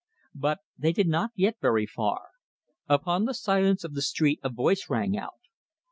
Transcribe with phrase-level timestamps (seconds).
[0.33, 2.29] But they did not get very far.
[2.89, 5.35] Upon the silence of the street a voice rang out.